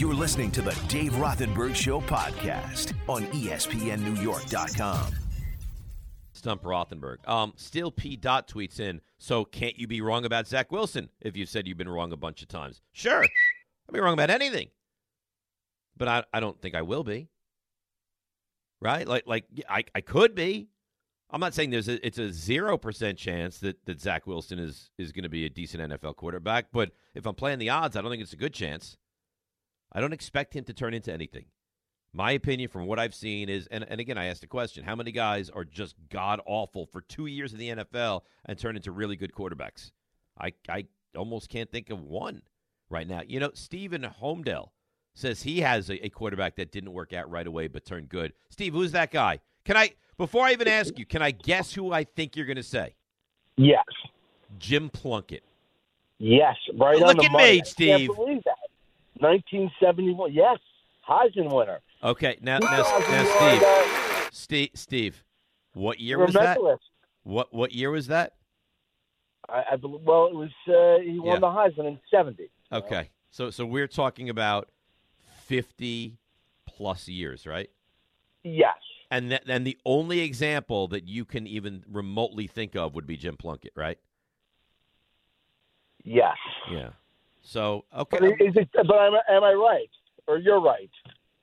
[0.00, 5.12] You're listening to the Dave Rothenberg Show podcast on ESPNNewYork.com.
[6.32, 7.28] Stump Rothenberg.
[7.28, 8.16] Um, Still P.
[8.16, 11.76] Dot tweets in, so can't you be wrong about Zach Wilson if you said you've
[11.76, 12.80] been wrong a bunch of times?
[12.92, 13.22] Sure.
[13.22, 14.68] I'll be wrong about anything.
[15.98, 17.28] But I, I don't think I will be.
[18.80, 19.06] Right?
[19.06, 20.68] Like like I, I could be.
[21.28, 24.88] I'm not saying there's a it's a zero percent chance that, that Zach Wilson is
[24.96, 28.10] is gonna be a decent NFL quarterback, but if I'm playing the odds, I don't
[28.10, 28.96] think it's a good chance.
[29.92, 31.46] I don't expect him to turn into anything.
[32.12, 34.96] My opinion from what I've seen is, and, and again, I asked the question how
[34.96, 38.90] many guys are just god awful for two years in the NFL and turn into
[38.90, 39.92] really good quarterbacks?
[40.38, 42.42] I, I almost can't think of one
[42.88, 43.22] right now.
[43.26, 44.70] You know, Stephen Holmdel
[45.14, 48.32] says he has a, a quarterback that didn't work out right away but turned good.
[48.48, 49.40] Steve, who's that guy?
[49.64, 52.56] Can I, before I even ask you, can I guess who I think you're going
[52.56, 52.94] to say?
[53.56, 53.84] Yes.
[54.58, 55.44] Jim Plunkett.
[56.18, 56.56] Yes.
[56.74, 57.44] Right oh, Look on the at money.
[57.44, 58.10] me, I can't Steve.
[58.14, 58.54] believe that.
[59.20, 60.32] 1971.
[60.32, 60.58] Yes.
[61.08, 61.80] Heisman winner.
[62.02, 65.24] Okay, now, now, now Steve, uh, Steve, Steve,
[65.74, 66.58] what year was that?
[67.22, 68.34] What what year was that?
[69.48, 71.40] I, I believe, well, it was uh, he won Yeah.
[71.40, 72.50] the Heisman in 70.
[72.72, 74.68] Okay, so so we're talking about
[75.44, 76.18] fifty
[76.66, 77.70] plus years, right?
[78.44, 78.78] Yes.
[79.10, 83.36] And and the only example that you can even remotely think of would be Jim
[83.36, 83.98] Plunkett, right?
[86.04, 86.36] Yes.
[86.70, 86.90] Yeah.
[87.42, 89.90] So okay, But, is it, but am, I- am I right?
[90.26, 90.90] Or you're right?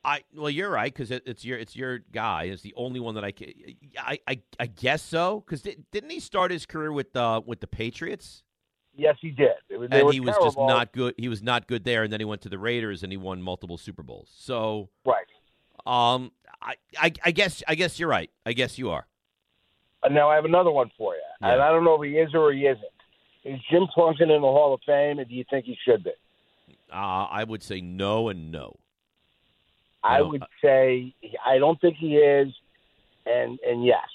[0.06, 2.44] I well, you're right because it, it's your it's your guy.
[2.44, 3.52] It's the only one that I can.
[4.00, 7.68] I I, I guess so because didn't he start his career with uh with the
[7.68, 8.44] Patriots?
[8.95, 9.50] Yes, he did.
[9.70, 11.14] Was, and he was just not good.
[11.18, 13.42] He was not good there, and then he went to the Raiders and he won
[13.42, 14.31] multiple Super Bowls.
[14.36, 15.25] So, right.
[15.86, 18.31] um, I, I, I guess, I guess you're right.
[18.44, 19.06] I guess you are.
[20.02, 21.53] And now I have another one for you, Yeah.
[21.53, 22.84] and I don't know if he is or he isn't.
[23.48, 26.12] Is Jim Plunkett in the Hall of Fame, and do you think he should be?
[26.92, 28.76] Uh, I would say no and no.
[30.03, 31.14] I would say
[31.45, 32.53] I don't think he is,
[33.25, 34.08] and and yes.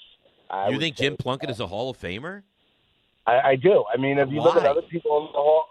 [0.51, 2.43] I you think Jim Plunkett is a Hall of Famer?
[3.25, 3.83] I, I do.
[3.91, 5.65] I mean, if you look at other people in the hall,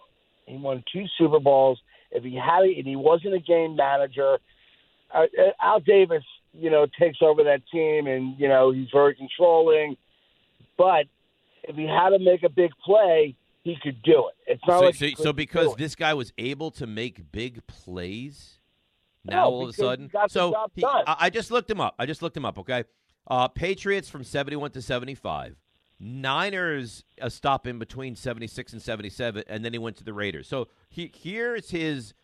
[0.47, 1.81] he won two Super Bowls.
[2.11, 4.39] If he had, and he wasn't a game manager,
[5.15, 9.15] uh, uh, Al Davis, you know, takes over that team, and you know he's very
[9.15, 9.97] controlling.
[10.77, 11.07] But
[11.63, 14.53] if he had to make a big play, he could do it.
[14.53, 18.59] It's not So, like so, so because this guy was able to make big plays,
[19.25, 20.85] now No, all of a sudden, so he-.
[20.85, 21.95] I, just looked him up.
[21.99, 22.59] I just looked him up.
[22.59, 22.85] Okay,
[23.29, 25.57] uh, Patriots from seventy-one to seventy-five.
[26.01, 30.49] Niners a stop in between seventy-six and seventy-seven, and then he went to the Raiders.
[30.49, 32.15] So he, here's his.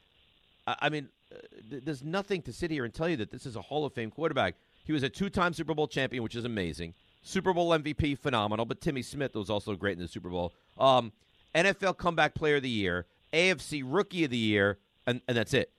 [0.66, 1.38] I mean, uh,
[1.70, 3.94] th- there's nothing to sit here and tell you that this is a Hall of
[3.94, 4.56] Fame quarterback.
[4.84, 6.94] He was a two-time Super Bowl champion, which is amazing.
[7.22, 8.66] Super Bowl MVP, phenomenal.
[8.66, 10.53] But Timmy Smith was also great in the Super Bowl.
[10.76, 11.12] Um,
[11.54, 15.72] NFL Comeback Player of the Year, AFC Rookie of the Year, and, and that's it.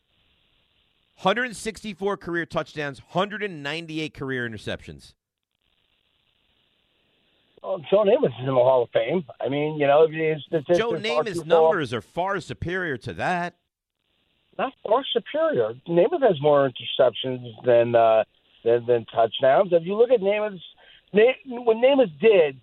[1.21, 5.13] 164 career touchdowns, 198 career interceptions.
[7.61, 9.25] Oh, Joe Namath is in the Hall of Fame.
[9.41, 13.55] I mean, you know, if his statistics Joe Namath's numbers are far superior to that.
[14.57, 15.73] not far superior.
[15.87, 18.23] Namath has more interceptions than uh,
[18.63, 19.73] than, than touchdowns.
[19.73, 20.63] If you look at Namath's,
[21.11, 22.61] Na- what Namath did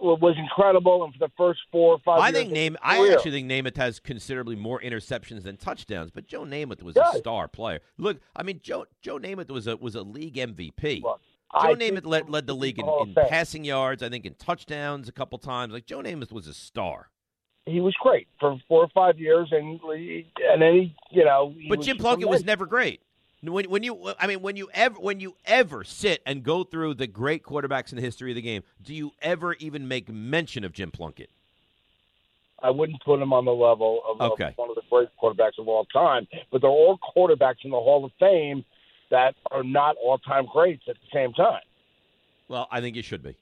[0.00, 2.78] was incredible, and for the first four or five, I years think Namath.
[2.82, 6.10] I actually think Namath has considerably more interceptions than touchdowns.
[6.10, 7.80] But Joe Namath was a star player.
[7.96, 11.02] Look, I mean, Joe Joe Namath was a was a league MVP.
[11.02, 11.20] Look,
[11.62, 14.02] Joe I Namath led, led the league in, in passing yards.
[14.02, 15.72] I think in touchdowns a couple times.
[15.72, 17.08] Like Joe Namath was a star.
[17.66, 21.68] He was great for four or five years, and and then he, you know, he
[21.68, 23.02] But Jim Plunkett was never great.
[23.40, 26.94] When, when you, I mean, when you ever, when you ever sit and go through
[26.94, 30.64] the great quarterbacks in the history of the game, do you ever even make mention
[30.64, 31.30] of Jim Plunkett?
[32.60, 35.68] I wouldn't put him on the level of, of one of the great quarterbacks of
[35.68, 38.64] all time, but they're all quarterbacks in the Hall of Fame
[39.10, 41.62] that are not all-time greats at the same time.
[42.48, 43.36] Well, I think you should be.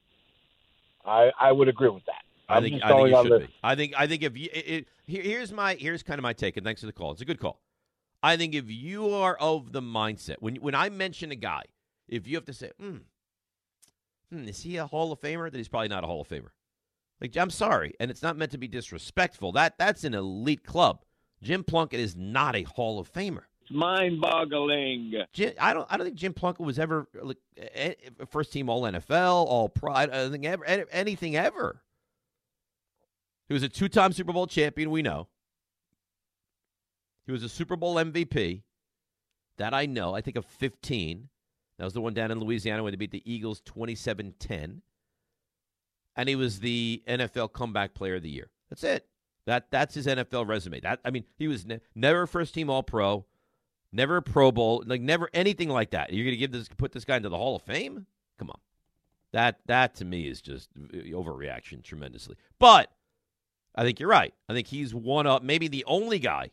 [1.04, 2.22] I, I would agree with that.
[2.48, 3.54] I I'm think I think you should be.
[3.62, 6.32] I think I think if you, it, it, here, here's my here's kind of my
[6.32, 7.12] take, and thanks for the call.
[7.12, 7.58] It's a good call.
[8.22, 11.62] I think if you are of the mindset when when I mention a guy,
[12.08, 12.96] if you have to say, hmm,
[14.32, 15.50] hmm, is he a Hall of Famer?
[15.50, 16.50] Then he's probably not a Hall of Famer.
[17.20, 19.52] Like I'm sorry, and it's not meant to be disrespectful.
[19.52, 21.02] That that's an elite club.
[21.42, 23.42] Jim Plunkett is not a Hall of Famer.
[23.62, 25.12] It's mind-boggling.
[25.32, 25.86] Jim, I don't.
[25.90, 27.38] I don't think Jim Plunkett was ever like
[28.28, 29.92] first team All NFL, All Pro.
[29.92, 31.82] I don't think ever anything ever.
[33.48, 34.90] He was a two-time Super Bowl champion.
[34.90, 35.28] We know.
[37.26, 38.62] He was a Super Bowl MVP.
[39.58, 40.14] That I know.
[40.14, 41.28] I think of 15.
[41.78, 44.80] That was the one down in Louisiana when they beat the Eagles 27-10.
[46.16, 48.50] And he was the NFL Comeback Player of the Year.
[48.70, 49.06] That's it.
[49.46, 50.80] That that's his NFL resume.
[50.80, 53.26] That I mean, he was ne- never first team All Pro,
[53.92, 56.12] never Pro Bowl, like never anything like that.
[56.12, 58.06] You're going to give this put this guy into the Hall of Fame?
[58.38, 58.58] Come on.
[59.32, 62.34] That that to me is just uh, overreaction tremendously.
[62.58, 62.90] But
[63.74, 64.34] I think you're right.
[64.48, 66.50] I think he's one up, maybe the only guy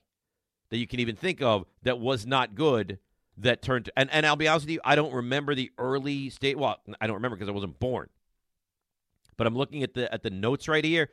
[0.74, 2.98] that you can even think of that was not good
[3.38, 3.86] that turned.
[3.86, 6.58] To, and and I'll be honest with you, I don't remember the early state.
[6.58, 8.10] Well, I don't remember because I wasn't born.
[9.38, 11.10] But I'm looking at the at the notes right here.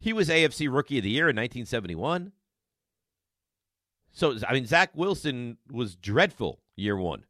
[0.00, 2.32] He was AFC Rookie of the Year in 1971.
[4.10, 7.24] So I mean, Zach Wilson was dreadful year one.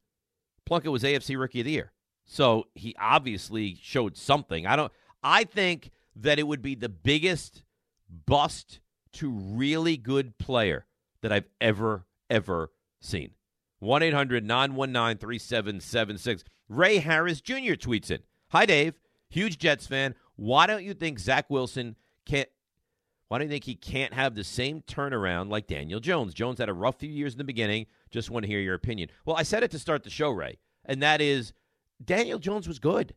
[0.65, 1.93] Plunkett was AFC Rookie of the Year.
[2.25, 4.67] So he obviously showed something.
[4.67, 4.91] I don't.
[5.23, 7.63] I think that it would be the biggest
[8.25, 8.81] bust
[9.13, 10.87] to really good player
[11.23, 12.71] that I've ever ever
[13.01, 13.31] seen.
[13.81, 16.45] 1 800 919 3776.
[16.69, 17.75] Ray Harris Jr.
[17.75, 18.21] tweets in
[18.51, 18.95] Hi, Dave.
[19.31, 20.15] Huge Jets fan.
[20.37, 22.49] Why don't you think Zach Wilson can't?
[23.29, 26.33] Why do you think he can't have the same turnaround like Daniel Jones?
[26.33, 27.87] Jones had a rough few years in the beginning.
[28.11, 29.11] Just want to hear your opinion.
[29.27, 31.53] Well, I said it to start the show, Ray, and that is
[32.03, 33.15] Daniel Jones was good.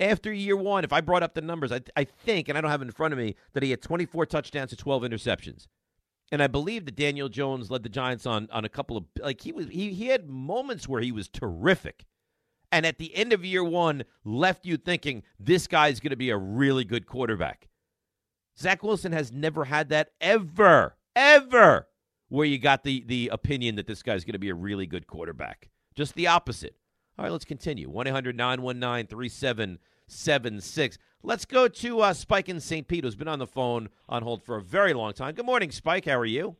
[0.00, 2.70] After year one, if I brought up the numbers, I, I think, and I don't
[2.70, 5.66] have it in front of me, that he had 24 touchdowns to 12 interceptions.
[6.32, 9.40] And I believe that Daniel Jones led the Giants on on a couple of like
[9.40, 12.04] he was he he had moments where he was terrific.
[12.72, 16.30] And at the end of year 1 left you thinking this guy's going to be
[16.30, 17.68] a really good quarterback.
[18.58, 21.86] Zach Wilson has never had that ever, ever,
[22.28, 25.06] where you got the the opinion that this guy's going to be a really good
[25.06, 25.68] quarterback.
[25.94, 26.76] Just the opposite.
[27.18, 27.88] All right, let's continue.
[27.88, 29.78] 1 800 919
[30.08, 30.98] 3776.
[31.22, 32.86] Let's go to uh, Spike in St.
[32.86, 35.34] Pete, who's been on the phone on hold for a very long time.
[35.34, 36.04] Good morning, Spike.
[36.04, 36.56] How are you?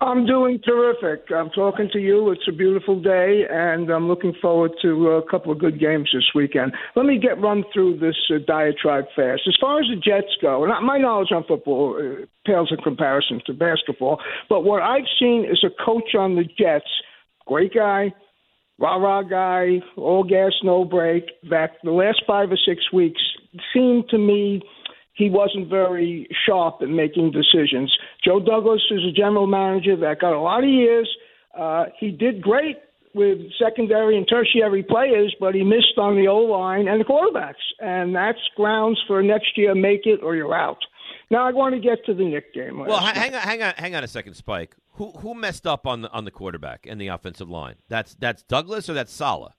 [0.00, 1.30] I'm doing terrific.
[1.30, 2.30] I'm talking to you.
[2.30, 6.24] It's a beautiful day, and I'm looking forward to a couple of good games this
[6.34, 6.72] weekend.
[6.96, 9.42] Let me get run through this uh, diatribe fast.
[9.46, 13.42] As far as the Jets go, and my knowledge on football uh, pales in comparison
[13.46, 16.90] to basketball, but what I've seen is a coach on the Jets,
[17.46, 18.12] great guy,
[18.78, 23.20] rah rah guy, all gas, no break, that the last five or six weeks
[23.74, 24.62] seemed to me
[25.14, 27.94] he wasn't very sharp in making decisions.
[28.24, 31.08] Joe Douglas is a general manager that got a lot of years.
[31.56, 32.78] Uh, he did great
[33.14, 37.62] with secondary and tertiary players, but he missed on the O line and the quarterbacks,
[37.78, 39.74] and that's grounds for next year.
[39.74, 40.78] Make it or you're out.
[41.30, 42.78] Now I want to get to the Knick game.
[42.78, 44.76] Well, hang on, hang on, hang on a second, Spike.
[45.02, 47.74] Who who messed up on the on the quarterback and the offensive line?
[47.88, 49.52] That's that's Douglas or that's Saleh?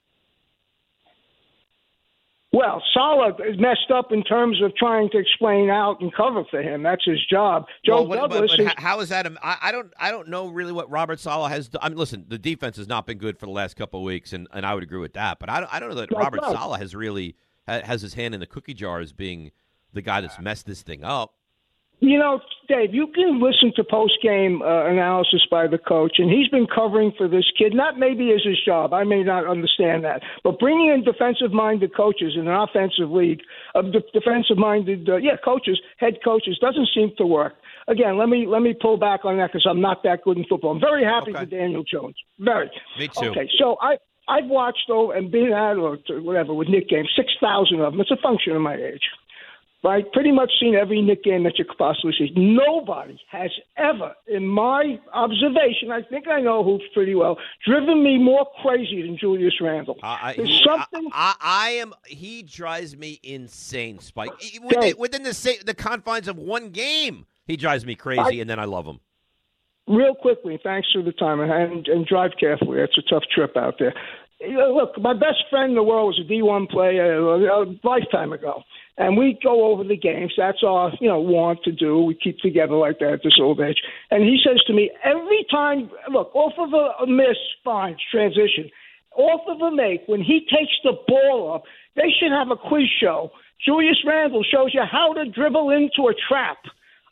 [2.53, 6.81] Well, Saleh messed up in terms of trying to explain out and cover for him.
[6.83, 7.65] That's his job.
[7.83, 8.51] Joe well, Douglas.
[8.51, 9.27] But, but is, how is that?
[9.43, 9.91] I, I, don't.
[9.99, 11.69] I don't know really what Robert Saleh has.
[11.81, 14.31] I mean, listen, the defense has not been good for the last couple of weeks,
[14.31, 15.39] and, and I would agree with that.
[15.39, 15.73] But I don't.
[15.73, 16.41] I don't know that Robert.
[16.41, 17.35] Saleh has really
[17.67, 19.51] has his hand in the cookie jar as being
[19.91, 21.33] the guy that's messed this thing up.
[21.99, 26.29] You know, Dave, you can listen to post game uh, analysis by the coach, and
[26.29, 27.73] he's been covering for this kid.
[27.73, 28.93] Not maybe as his job.
[28.93, 33.41] I may not understand that, but bringing in defensive minded coaches in an offensive league,
[33.73, 37.53] uh, defensive minded, uh, yeah, coaches, head coaches, doesn't seem to work.
[37.87, 40.45] Again, let me let me pull back on that because I'm not that good in
[40.49, 40.71] football.
[40.71, 41.39] I'm very happy okay.
[41.39, 42.15] for Daniel Jones.
[42.37, 42.69] Very.
[42.99, 43.29] Me too.
[43.29, 43.97] Okay, so I.
[44.25, 47.99] I've watched though and been at or whatever with Knick games, six thousand of them.
[47.99, 49.01] It's a function of my age
[49.83, 50.09] right?
[50.13, 52.31] Pretty much seen every Knick game that you could possibly see.
[52.35, 58.17] Nobody has ever, in my observation, I think I know hoops pretty well, driven me
[58.17, 59.97] more crazy than Julius Randle.
[60.01, 61.09] Uh, There's something.
[61.11, 61.93] I, I, I, am.
[62.05, 64.31] He drives me insane, Spike.
[64.63, 68.59] Within, within the the confines of one game, he drives me crazy, I, and then
[68.59, 68.99] I love him.
[69.85, 72.79] Real quickly, thanks for the time, and, and, and drive carefully.
[72.79, 73.93] It's a tough trip out there.
[74.47, 78.63] Look, my best friend in the world was a D1 player uh, a lifetime ago
[78.97, 80.33] and we go over the games.
[80.37, 82.03] That's our, you know, want to do.
[82.03, 83.81] We keep together like that at this old age.
[84.11, 88.69] And he says to me every time, look, off of a, a miss, fine, transition.
[89.15, 91.63] Off of a make, when he takes the ball up,
[91.95, 93.31] they should have a quiz show.
[93.63, 96.57] Julius Randle shows you how to dribble into a trap.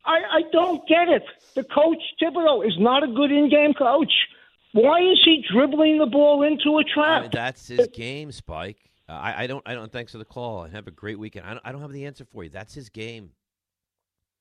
[0.05, 1.23] I, I don't get it.
[1.55, 4.11] The coach Thibodeau is not a good in-game coach.
[4.73, 7.23] Why is he dribbling the ball into a trap?
[7.23, 8.91] Mean, that's his game, Spike.
[9.09, 9.61] Uh, I, I, don't.
[9.65, 9.91] I don't.
[9.91, 11.45] Thanks for the call and have a great weekend.
[11.45, 12.49] I don't, I don't have the answer for you.
[12.49, 13.31] That's his game.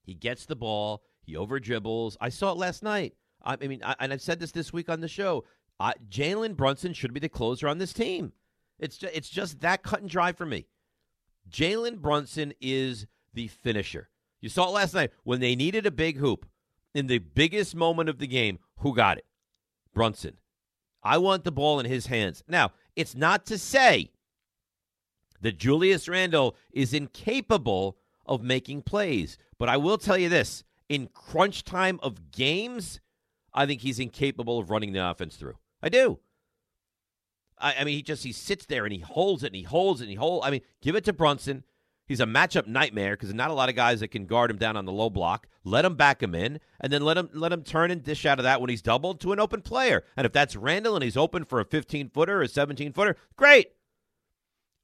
[0.02, 1.02] He gets the ball.
[1.22, 2.16] He over dribbles.
[2.20, 3.14] I saw it last night.
[3.44, 5.44] I, I mean, I, and I've said this this week on the show.
[5.80, 8.32] Uh, Jalen Brunson should be the closer on this team.
[8.78, 10.66] It's just, it's just that cut and dry for me.
[11.50, 14.10] Jalen Brunson is the finisher.
[14.40, 16.46] You saw it last night when they needed a big hoop
[16.94, 18.58] in the biggest moment of the game.
[18.78, 19.24] Who got it?
[19.94, 20.36] Brunson.
[21.02, 22.42] I want the ball in his hands.
[22.46, 24.10] Now, it's not to say
[25.40, 29.38] that Julius Randle is incapable of making plays.
[29.58, 33.00] But I will tell you this in crunch time of games,
[33.54, 35.56] I think he's incapable of running the offense through.
[35.82, 36.18] I do.
[37.58, 40.00] I, I mean, he just he sits there and he holds it and he holds
[40.00, 40.46] it and he holds.
[40.46, 41.64] I mean, give it to Brunson.
[42.10, 44.76] He's a matchup nightmare because not a lot of guys that can guard him down
[44.76, 45.46] on the low block.
[45.62, 48.40] Let him back him in, and then let him let him turn and dish out
[48.40, 50.02] of that when he's doubled to an open player.
[50.16, 53.14] And if that's Randle and he's open for a 15 footer or a 17 footer,
[53.36, 53.68] great.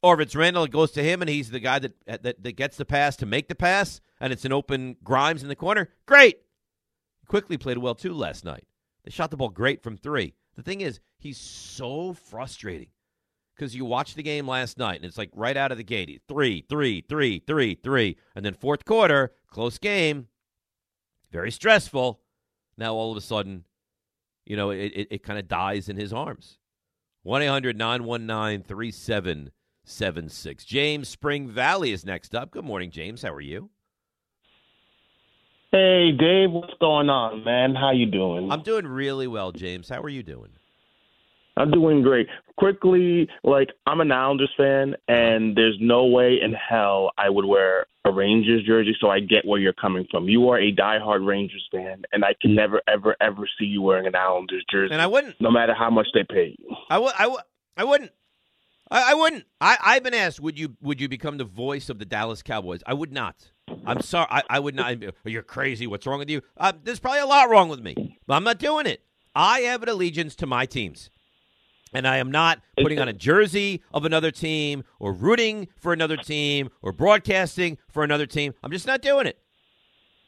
[0.04, 2.56] Or if it's Randle, it goes to him and he's the guy that, that that
[2.56, 5.88] gets the pass to make the pass, and it's an open Grimes in the corner,
[6.06, 6.42] great.
[7.26, 8.68] Quickly played well too last night.
[9.02, 10.34] They shot the ball great from three.
[10.54, 12.90] The thing is, he's so frustrating
[13.56, 16.20] because you watched the game last night and it's like right out of the gate
[16.28, 18.16] three, three, three, three, three.
[18.34, 20.28] And then fourth quarter, close game,
[21.32, 22.20] very stressful.
[22.76, 23.64] Now all of a sudden,
[24.44, 26.58] you know, it, it, it kind of dies in his arms.
[27.22, 30.64] 1 800 919 3776.
[30.64, 32.50] James Spring Valley is next up.
[32.52, 33.22] Good morning, James.
[33.22, 33.70] How are you?
[35.72, 37.74] Hey, Dave, what's going on, man?
[37.74, 38.52] How you doing?
[38.52, 39.88] I'm doing really well, James.
[39.88, 40.50] How are you doing?
[41.56, 42.28] I'm doing great.
[42.58, 47.86] Quickly, like I'm an Islanders fan, and there's no way in hell I would wear
[48.04, 48.96] a Rangers jersey.
[49.00, 50.28] So I get where you're coming from.
[50.28, 54.06] You are a diehard Rangers fan, and I can never, ever, ever see you wearing
[54.06, 54.92] an Islanders jersey.
[54.92, 56.76] And I wouldn't, no matter how much they pay you.
[56.88, 57.40] I would, I would,
[57.76, 58.12] I wouldn't.
[58.90, 59.44] I, I wouldn't.
[59.60, 62.82] I, I've been asked, would you, would you become the voice of the Dallas Cowboys?
[62.86, 63.50] I would not.
[63.84, 64.28] I'm sorry.
[64.30, 64.96] I, I would not.
[65.24, 65.86] You're crazy.
[65.86, 66.42] What's wrong with you?
[66.56, 69.02] Uh, there's probably a lot wrong with me, but I'm not doing it.
[69.34, 71.10] I have an allegiance to my teams.
[71.96, 76.18] And I am not putting on a jersey of another team or rooting for another
[76.18, 78.52] team or broadcasting for another team.
[78.62, 79.38] I'm just not doing it.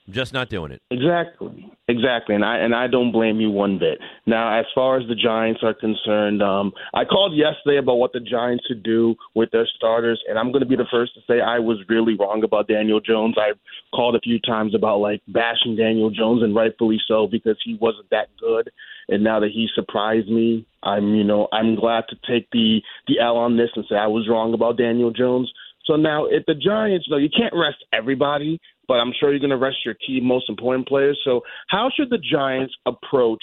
[0.07, 0.81] I'm just not doing it.
[0.91, 3.99] Exactly, exactly, and I and I don't blame you one bit.
[4.25, 8.21] Now, as far as the Giants are concerned, um, I called yesterday about what the
[8.21, 11.43] Giants should do with their starters, and I'm going to be the first to say
[11.43, 13.37] I was really wrong about Daniel Jones.
[13.39, 13.59] I've
[13.95, 18.09] called a few times about like bashing Daniel Jones, and rightfully so because he wasn't
[18.09, 18.71] that good.
[19.09, 23.21] And now that he surprised me, I'm you know I'm glad to take the the
[23.21, 25.53] L on this and say I was wrong about Daniel Jones.
[25.89, 29.41] So now, at the Giants, you know, you can't rest everybody, but I'm sure you're
[29.41, 31.19] going to rest your key, most important players.
[31.25, 33.43] So, how should the Giants approach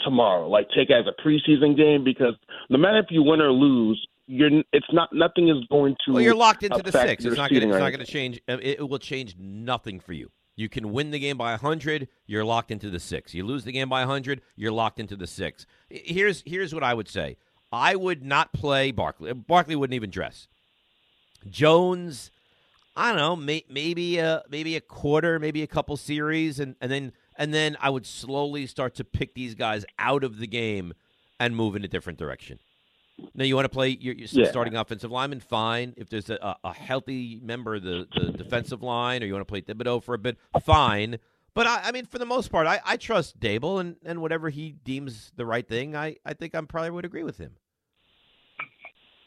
[0.00, 0.46] tomorrow?
[0.46, 2.34] Like, take it as a preseason game because
[2.68, 6.12] no matter if you win or lose, you're it's not nothing is going to.
[6.12, 7.24] Well, you're locked into the six.
[7.24, 7.62] It's not going.
[7.62, 8.40] It's not going to change.
[8.46, 10.30] It will change nothing for you.
[10.56, 13.34] You can win the game by 100, you're locked into the 6.
[13.34, 15.66] You lose the game by 100, you're locked into the 6.
[15.90, 17.36] Here's here's what I would say.
[17.70, 19.32] I would not play Barkley.
[19.34, 20.48] Barkley wouldn't even dress.
[21.48, 22.30] Jones,
[22.96, 26.90] I don't know, may, maybe a maybe a quarter, maybe a couple series, and, and
[26.90, 30.94] then and then I would slowly start to pick these guys out of the game
[31.38, 32.58] and move in a different direction.
[33.34, 34.50] Now you want to play your, your yeah.
[34.50, 35.94] starting offensive lineman, fine.
[35.96, 39.50] If there's a, a healthy member of the, the defensive line, or you want to
[39.50, 41.18] play Thibodeaux for a bit, fine.
[41.54, 44.50] But I, I mean, for the most part, I, I trust Daboll and, and whatever
[44.50, 47.52] he deems the right thing, I, I think I probably would agree with him.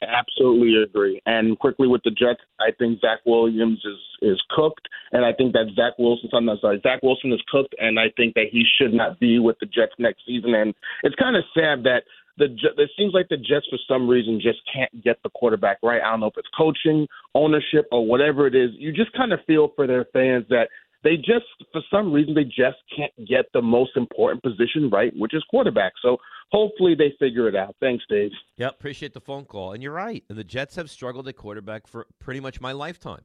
[0.01, 1.19] Absolutely agree.
[1.25, 5.53] And quickly with the Jets, I think Zach Williams is is cooked, and I think
[5.53, 8.63] that Zach Wilson, I'm not sorry, Zach Wilson is cooked, and I think that he
[8.77, 10.53] should not be with the Jets next season.
[10.53, 12.03] And it's kind of sad that
[12.39, 12.45] the
[12.77, 16.01] it seems like the Jets for some reason just can't get the quarterback right.
[16.01, 18.71] I don't know if it's coaching, ownership, or whatever it is.
[18.77, 20.69] You just kind of feel for their fans that
[21.03, 25.33] they just for some reason they just can't get the most important position right, which
[25.33, 25.93] is quarterback.
[26.01, 26.17] So
[26.51, 27.75] hopefully they figure it out.
[27.79, 28.31] Thanks, Dave.
[28.57, 29.73] Yep, appreciate the phone call.
[29.73, 30.23] And you're right.
[30.29, 33.21] And the Jets have struggled at quarterback for pretty much my lifetime.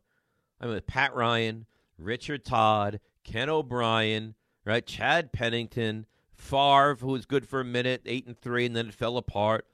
[0.61, 1.67] I mean, Pat Ryan,
[1.99, 4.87] Richard Todd, Ken O'Brien, right?
[4.87, 6.07] Chad Pennington,
[6.45, 9.67] Favre, who was good for a minute, eight and three, and then it fell apart.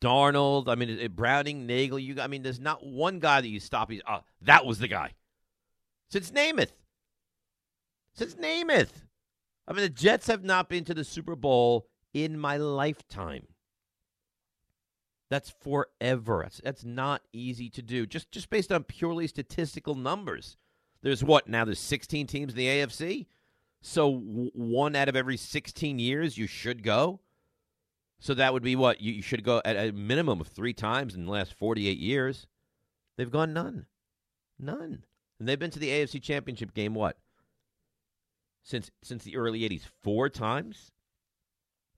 [0.00, 1.98] Darnold, I mean, Browning, Nagle.
[1.98, 3.90] You, I mean, there's not one guy that you stop.
[3.90, 5.12] He's, oh, ah, that was the guy.
[6.10, 6.72] Since Namath.
[8.12, 8.90] Since Namath.
[9.66, 13.46] I mean, the Jets have not been to the Super Bowl in my lifetime.
[15.30, 16.40] That's forever.
[16.42, 18.06] That's, that's not easy to do.
[18.06, 20.56] Just just based on purely statistical numbers.
[21.02, 21.64] There's what now?
[21.64, 23.26] There's 16 teams in the AFC.
[23.86, 24.16] So
[24.54, 27.20] one out of every 16 years you should go.
[28.18, 31.26] So that would be what you, should go at a minimum of three times in
[31.26, 32.46] the last 48 years.
[33.18, 33.84] They've gone none,
[34.58, 35.04] none,
[35.38, 37.18] and they've been to the AFC Championship game what
[38.62, 40.90] since since the early 80s four times.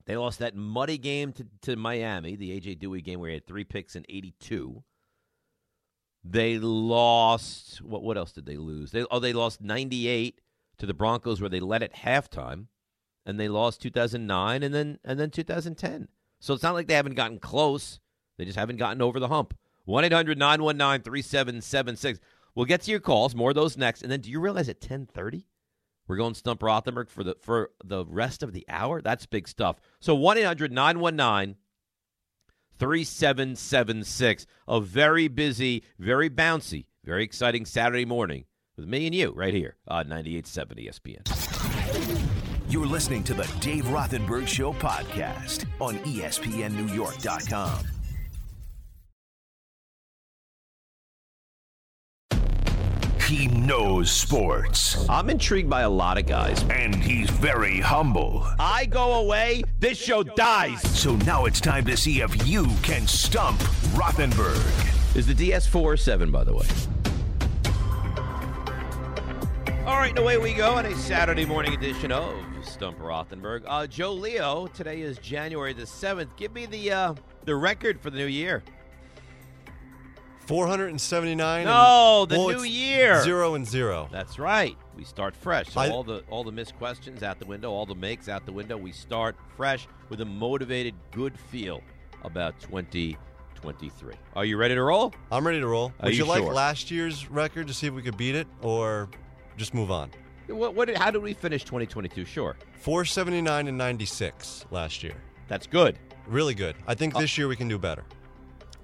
[0.05, 3.47] They lost that muddy game to, to Miami, the AJ Duhe game where he had
[3.47, 4.83] three picks in 82.
[6.25, 8.91] They lost what what else did they lose?
[8.91, 10.41] They oh they lost 98
[10.79, 12.67] to the Broncos where they led at halftime,
[13.25, 16.07] and they lost 2009 and then and then 2010.
[16.39, 17.99] So it's not like they haven't gotten close;
[18.37, 19.53] they just haven't gotten over the hump.
[19.87, 22.19] 1-800-919-3776.
[22.53, 23.33] We'll get to your calls.
[23.33, 24.01] More of those next.
[24.01, 25.45] And then, do you realize at 10:30
[26.07, 29.01] We're going Stump Rothenberg for the for the rest of the hour.
[29.01, 29.79] That's big stuff.
[29.99, 31.55] So 1 800 919
[32.79, 34.45] 3776.
[34.67, 38.45] A very busy, very bouncy, very exciting Saturday morning
[38.77, 42.27] with me and you right here on 98.7 ESPN.
[42.69, 47.85] You're listening to the Dave Rothenberg Show podcast on ESPNNewYork.com.
[53.25, 56.63] He knows sports, I'm intrigued by a lot of guys.
[56.69, 58.47] and he's very humble.
[58.57, 60.81] I go away, this show dies.
[60.97, 63.59] So now it's time to see if you can stump
[63.93, 65.15] Rothenberg.
[65.15, 66.65] Is the DS4 or 7, by the way?
[69.87, 73.63] All right, and away we go on a Saturday morning edition of Stump Rothenberg.
[73.65, 76.27] Uh, Joe Leo, today is January the 7th.
[76.35, 77.13] Give me the uh,
[77.45, 78.65] the record for the new year.
[80.45, 81.63] 479.
[81.63, 83.23] No, and- the well, new year.
[83.23, 84.09] Zero and zero.
[84.11, 84.75] That's right.
[84.97, 85.69] We start fresh.
[85.69, 88.45] So I- all the all the missed questions out the window, all the makes out
[88.45, 88.75] the window.
[88.75, 91.81] We start fresh with a motivated, good feel
[92.25, 94.15] about 2023.
[94.35, 95.13] Are you ready to roll?
[95.31, 95.93] I'm ready to roll.
[96.01, 98.47] Are Would you you, like last year's record to see if we could beat it
[98.61, 99.07] or
[99.57, 100.11] just move on?
[100.47, 102.23] What, what how did we finish 2022?
[102.25, 102.55] Sure.
[102.79, 105.15] 479 and 96 last year.
[105.47, 105.97] That's good.
[106.25, 106.75] Really good.
[106.87, 108.03] I think Uh, this year we can do better.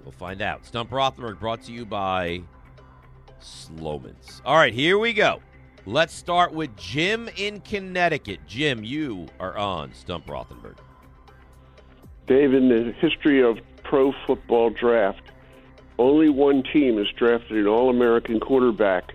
[0.02, 0.66] We'll find out.
[0.66, 2.42] Stump Rothenberg brought to you by
[3.40, 4.42] Slomans.
[4.44, 5.40] All right, here we go.
[5.86, 8.40] Let's start with Jim in Connecticut.
[8.46, 10.76] Jim, you are on Stump Rothenberg.
[12.26, 15.20] Dave, in the history of pro football draft,
[15.98, 19.14] only one team has drafted an All American quarterback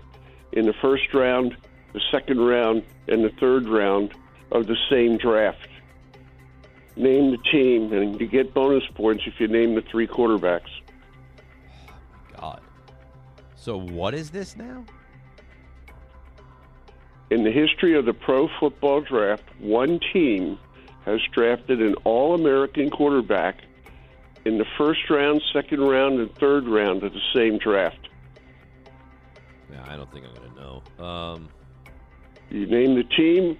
[0.52, 1.56] in the first round,
[1.92, 4.12] the second round, and the third round
[4.52, 5.68] of the same draft.
[6.96, 10.70] Name the team, and you get bonus points if you name the three quarterbacks.
[12.38, 12.60] God.
[13.54, 14.84] So what is this now?
[17.30, 20.58] In the history of the pro football draft, one team
[21.04, 23.62] has drafted an All American quarterback
[24.44, 28.08] in the first round, second round, and third round of the same draft.
[29.72, 31.04] Yeah, I don't think I'm going to know.
[31.04, 31.48] Um,
[32.50, 33.58] You name the team,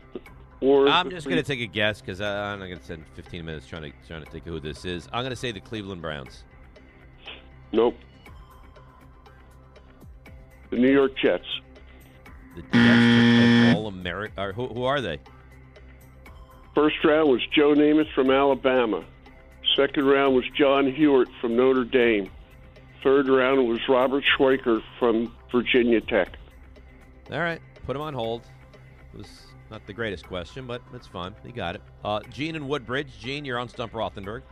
[0.61, 3.45] or I'm just going to take a guess because I'm not going to spend 15
[3.45, 5.09] minutes trying to trying to think of who this is.
[5.13, 6.45] I'm going to say the Cleveland Browns.
[7.73, 7.97] Nope.
[10.71, 11.45] The New York Jets.
[12.57, 14.55] The Jets All American.
[14.55, 15.19] Who, who are they?
[16.75, 19.05] First round was Joe Namath from Alabama.
[19.77, 22.31] Second round was John Huarte from Notre Dame.
[23.03, 26.37] Third round was Robert Schweickert from Virginia Tech.
[27.33, 28.43] All right, put him on hold.
[29.15, 31.35] It was not the greatest question, but it's fine.
[31.45, 31.83] You got it.
[32.05, 33.19] Uh, Gene and Woodbridge.
[33.19, 34.43] Gene, you're on Stump Rothenberg.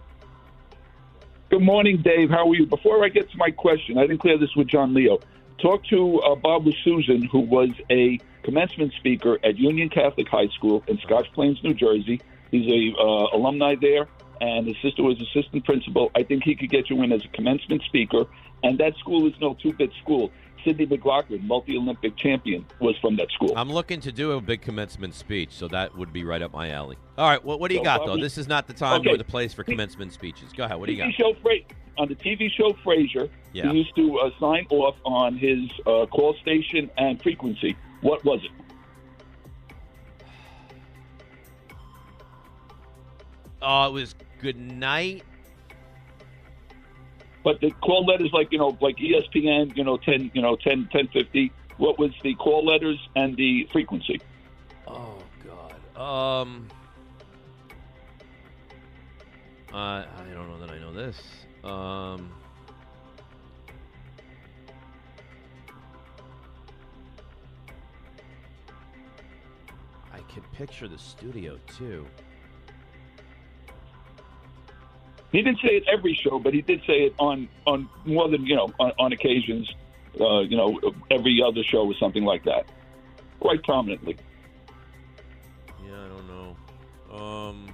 [1.51, 2.31] Good morning, Dave.
[2.31, 2.67] How are you?
[2.67, 5.19] Before I get to my question, I didn't clear this with John Leo.
[5.61, 10.85] Talk to uh, Bob Susan, who was a commencement speaker at Union Catholic High School
[10.87, 12.21] in Scotch Plains, New Jersey.
[12.51, 14.09] He's a uh, alumni there,
[14.41, 16.11] and his sister was assistant principal.
[16.15, 18.25] I think he could get you in as a commencement speaker.
[18.65, 20.33] And that school is no two-bit school.
[20.65, 23.53] Sydney McLaughlin, multi-Olympic champion, was from that school.
[23.57, 26.71] I'm looking to do a big commencement speech, so that would be right up my
[26.71, 26.97] alley.
[27.17, 28.17] All right, what, what do you So, got, though?
[28.17, 29.11] This is not the time Okay.
[29.13, 30.53] or the place for commencement speeches.
[30.53, 30.77] Go ahead.
[30.79, 31.15] What do you got?
[31.15, 31.55] Show Fra-
[31.97, 33.71] on the TV show Frasier, Yeah.
[33.71, 37.77] he used to uh, sign off on his uh, call station and frequency.
[38.01, 38.51] What was it?
[43.61, 45.23] Oh, it was good night.
[47.45, 50.89] But the call letters, like you know, like ESPN, you know, ten, you know, 10,
[50.93, 54.21] 10, 50, What was the call letters and the frequency?
[54.87, 56.01] Oh God.
[56.01, 56.69] Um.
[59.73, 61.17] Uh, I don't know that I know this.
[61.65, 62.33] Um.
[70.13, 72.07] I can picture the studio too.
[75.33, 78.47] He didn't say it every show, but he did say it on on more than
[78.47, 79.73] you know on, on occasions.
[80.19, 82.65] Uh, you know, every other show or something like that,
[83.41, 84.17] quite prominently.
[85.87, 86.57] Yeah, I don't know.
[87.17, 87.67] Um.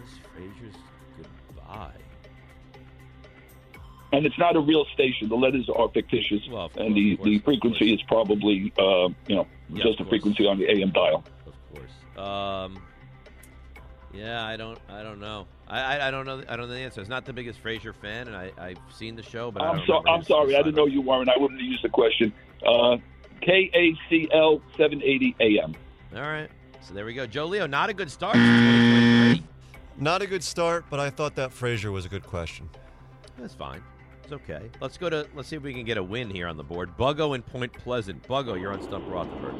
[0.00, 0.76] Miss Frasier's
[1.18, 1.90] goodbye.
[4.12, 5.28] And it's not a real station.
[5.28, 9.34] The letters are fictitious, Well, of and the, course, the frequency is probably uh, you
[9.34, 11.24] know Yeah, just a frequency on the AM dial.
[11.44, 11.90] Of course.
[12.16, 12.80] Um.
[14.14, 14.78] Yeah, I don't.
[14.88, 15.46] I don't know.
[15.66, 16.42] I, I, I don't know.
[16.48, 17.00] I don't know the answer.
[17.00, 19.76] It's not the biggest Frasier fan, and I, I've seen the show, but I I'm
[19.78, 21.28] don't so, I'm sorry, I didn't know you weren't.
[21.28, 22.32] I wouldn't have used the question.
[22.64, 22.98] Uh,
[23.42, 25.74] KACL 780 AM.
[26.14, 26.48] All right.
[26.80, 27.26] So there we go.
[27.26, 28.36] Joe Leo, not a good start
[29.96, 32.68] Not a good start, but I thought that Frasier was a good question.
[33.38, 33.82] That's fine.
[34.22, 34.70] It's okay.
[34.80, 35.26] Let's go to.
[35.34, 36.96] Let's see if we can get a win here on the board.
[36.96, 38.22] Buggo in Point Pleasant.
[38.26, 39.54] Buggo, you're on Stump Rothenberg.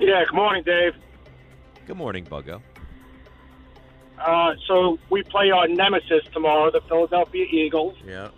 [0.00, 0.94] Yeah, good morning, Dave.
[1.86, 2.60] Good morning, Buggo.
[4.18, 7.94] Uh, so we play our nemesis tomorrow, the Philadelphia Eagles.
[8.06, 8.28] Yeah.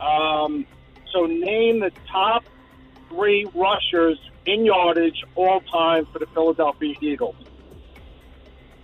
[0.00, 0.66] Um,
[1.12, 2.44] so name the top
[3.08, 7.36] three rushers in yardage all time for the Philadelphia Eagles.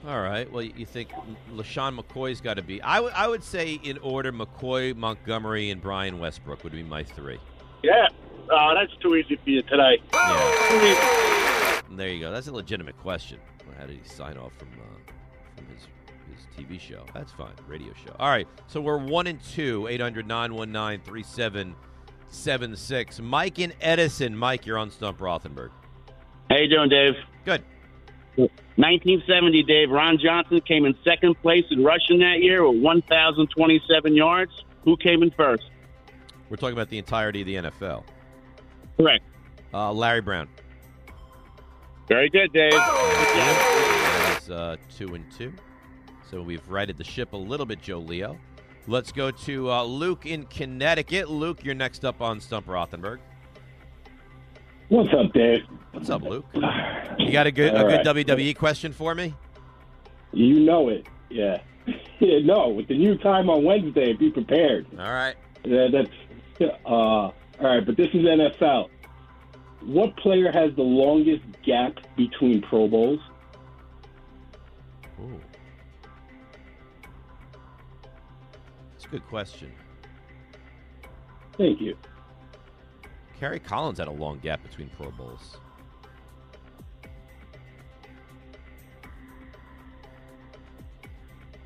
[0.07, 0.51] All right.
[0.51, 1.11] Well, you think
[1.53, 2.83] LeSean McCoy's got to be.
[2.83, 7.39] I would- say in order McCoy, Montgomery, and Brian Westbrook would be my three.
[7.83, 8.09] Yeah,
[8.53, 10.01] uh, that's too easy for you today.
[11.89, 12.33] And there you go.
[12.33, 13.39] That's a legitimate question.
[13.79, 15.13] How did he sign off from uh,
[15.57, 15.87] from his
[16.27, 17.05] his TV show?
[17.15, 17.53] That's fine.
[17.67, 18.15] Radio show.
[18.19, 18.47] All right.
[18.67, 19.87] So we're one and two.
[19.89, 23.21] 800 919 3776.
[23.21, 24.37] Mike and Edison.
[24.37, 25.71] Mike, you're on Stump Rothenberg.
[26.51, 27.15] How you doing, Dave?
[27.45, 27.63] Good.
[28.37, 29.91] 1970, Dave.
[29.91, 34.51] Ron Johnson came in second place in rushing that year with 1,027 yards.
[34.85, 35.65] Who came in first?
[36.49, 38.05] We're talking about the entirety of the NFL.
[38.97, 39.25] Correct.
[39.73, 40.49] Uh, Larry Brown.
[42.09, 42.73] Very good, Dave.
[42.73, 45.53] That's uh, two and two.
[46.33, 48.39] So we've righted the ship a little bit, Joe Leo.
[48.87, 51.29] Let's go to uh, Luke in Connecticut.
[51.29, 53.19] Luke, you're next up on Stump Rothenberg.
[54.89, 55.61] What's up, Dave?
[55.93, 56.47] What's up, Luke?
[57.19, 58.27] You got a good a good right.
[58.27, 59.35] WWE question for me?
[60.33, 61.07] You know it.
[61.29, 61.61] Yeah.
[62.21, 62.39] yeah.
[62.43, 64.87] No, with the new time on Wednesday, be prepared.
[64.99, 65.37] All right.
[65.63, 67.85] Yeah, that's uh, all right.
[67.85, 68.89] But this is NFL.
[69.83, 73.21] What player has the longest gap between Pro Bowls?
[79.13, 79.71] Good question.
[81.59, 81.97] Thank you.
[83.39, 85.59] Kerry Collins had a long gap between Pro Bowls.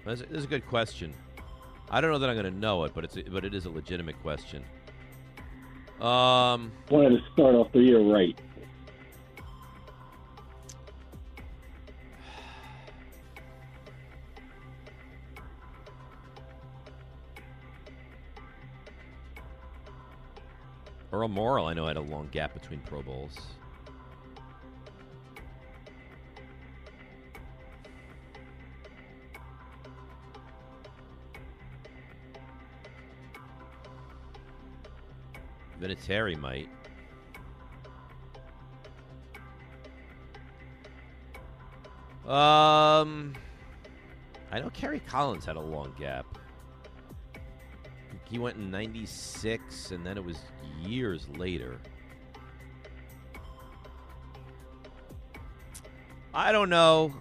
[0.05, 1.15] A, that's a good question.
[1.89, 3.67] I don't know that I'm going to know it, but it's a, but it is
[3.67, 4.65] a legitimate question.
[6.01, 8.39] Um, Wanted to start off the year right.
[21.17, 23.35] Earl Morrall, I know had a long gap between Pro Bowls.
[35.81, 36.69] Vinatieri might.
[42.27, 43.33] Um,
[44.53, 46.27] I know Kerry Collins had a long gap.
[48.31, 50.39] He went in 96, and then it was
[50.81, 51.79] years later.
[56.35, 57.15] I don't know.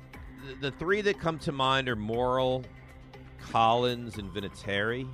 [0.48, 2.66] The, the three that come to mind are Morrall,
[3.40, 5.08] Collins, and Vinatieri.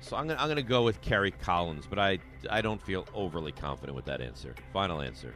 [0.00, 3.52] So I'm gonna I'm gonna go with Kerry Collins, but I I don't feel overly
[3.52, 4.54] confident with that answer.
[4.72, 5.34] Final answer.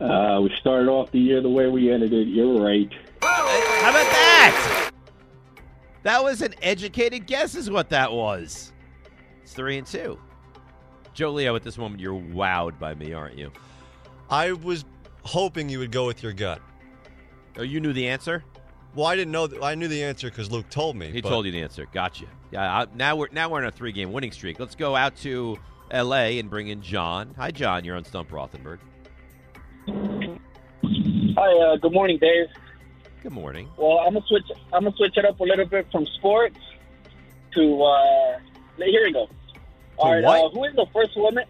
[0.00, 2.28] Uh, we started off the year the way we ended it.
[2.28, 2.92] You're right.
[3.22, 4.77] How about that?
[6.08, 8.72] That was an educated guess, is what that was.
[9.42, 10.18] It's three and two.
[11.12, 13.52] Joe Leo, at this moment, you're wowed by me, aren't you?
[14.30, 14.86] I was
[15.22, 16.62] hoping you would go with your gut.
[17.58, 18.42] Oh, you knew the answer?
[18.94, 19.48] Well, I didn't know.
[19.48, 21.10] Th- I knew the answer because Luke told me.
[21.10, 21.86] He but- told you the answer.
[21.92, 22.24] Gotcha.
[22.52, 22.62] Yeah.
[22.62, 24.58] I, now we're now we're in a three game winning streak.
[24.58, 25.58] Let's go out to
[25.90, 26.38] L.A.
[26.38, 27.34] and bring in John.
[27.36, 27.84] Hi, John.
[27.84, 28.78] You're on Stump Rothenberg.
[29.86, 32.46] Hi, uh, good morning, Dave.
[33.22, 33.68] Good morning.
[33.76, 34.44] Well, I'm gonna switch.
[34.72, 36.58] I'm gonna switch it up a little bit from sports
[37.54, 37.82] to.
[37.82, 38.38] Uh,
[38.76, 39.28] here we go.
[39.98, 40.24] All right.
[40.44, 41.44] Uh, who is the first woman?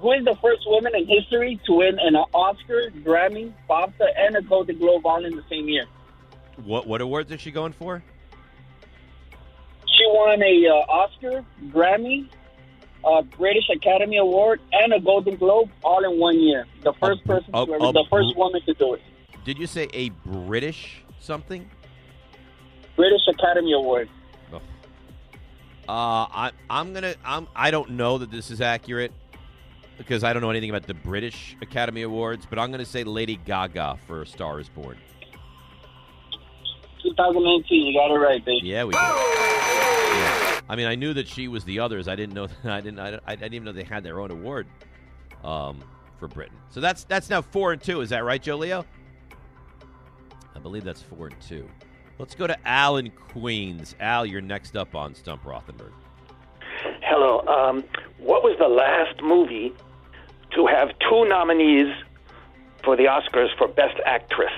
[0.00, 4.42] Who is the first woman in history to win an Oscar, Grammy, BAFTA, and a
[4.42, 5.86] Golden Globe all in the same year?
[6.64, 8.02] What what awards is she going for?
[9.96, 12.28] She won a uh, Oscar, Grammy,
[13.04, 16.66] a British Academy Award, and a Golden Globe all in one year.
[16.82, 19.02] The first person, a- to, a the first woman to do it.
[19.46, 21.70] Did you say a British something?
[22.96, 24.08] British Academy Award.
[25.88, 27.14] Uh, I, I'm gonna.
[27.24, 27.46] I'm.
[27.54, 29.12] I don't know that this is accurate
[29.98, 32.44] because I don't know anything about the British Academy Awards.
[32.44, 34.96] But I'm gonna say Lady Gaga for A Star Is Born.
[37.04, 37.86] 2019.
[37.86, 38.66] You got it right, baby.
[38.66, 39.00] Yeah, we did.
[39.00, 40.60] Yeah.
[40.68, 42.08] I mean, I knew that she was the others.
[42.08, 42.48] I didn't know.
[42.64, 42.98] I didn't.
[42.98, 44.66] I, I didn't even know they had their own award
[45.44, 45.84] um,
[46.18, 46.56] for Britain.
[46.70, 48.00] So that's that's now four and two.
[48.00, 48.84] Is that right, Joe Leo?
[50.56, 51.68] I believe that's four and two.
[52.18, 53.94] Let's go to Al in Queens.
[54.00, 55.92] Al, you're next up on Stump Rothenberg.
[57.02, 57.40] Hello.
[57.46, 57.84] Um,
[58.18, 59.74] what was the last movie
[60.54, 61.94] to have two nominees
[62.82, 64.52] for the Oscars for Best Actress?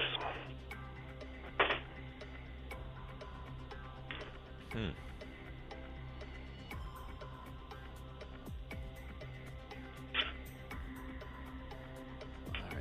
[4.72, 4.90] Hmm.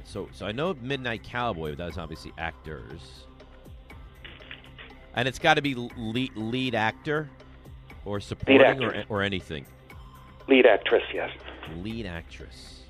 [0.07, 3.25] So, so I know Midnight Cowboy, but that's obviously actors.
[5.15, 7.29] And it's got to be lead, lead actor
[8.05, 9.65] or supporting or, or anything.
[10.47, 11.29] Lead actress, yes.
[11.75, 12.83] Lead actress.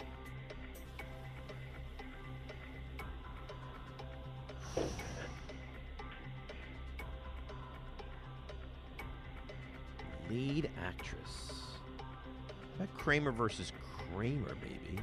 [10.29, 11.17] Lead actress.
[11.23, 13.71] Is that Kramer versus
[14.11, 15.01] Kramer, maybe?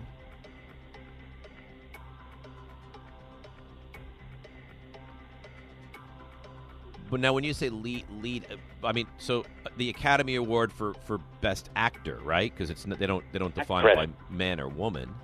[7.14, 8.44] But now, when you say lead, lead,
[8.82, 12.52] I mean, so uh, the Academy Award for, for Best Actor, right?
[12.52, 15.14] Because it's they don't they don't define it by man or woman.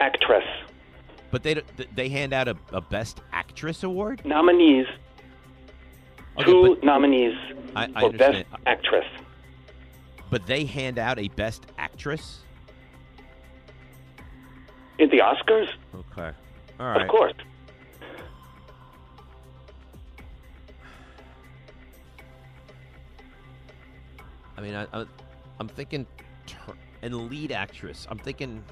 [0.00, 0.42] Actress.
[1.30, 1.62] But they
[1.94, 4.22] they hand out a, a Best Actress award.
[4.24, 4.88] Nominees.
[6.38, 7.36] Okay, Two nominees
[7.76, 8.50] I, I for understand.
[8.50, 9.06] Best Actress.
[10.30, 12.40] But they hand out a Best Actress.
[14.98, 15.68] In the Oscars?
[15.94, 16.36] Okay.
[16.80, 17.02] All right.
[17.02, 17.34] Of course.
[24.58, 25.04] I mean, I, I,
[25.60, 26.04] I'm thinking,
[26.46, 28.08] ter- and lead actress.
[28.10, 28.64] I'm thinking